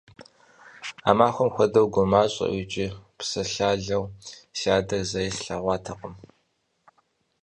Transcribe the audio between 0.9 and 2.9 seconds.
А махуэм хуэдэу гумащӀэу икӀи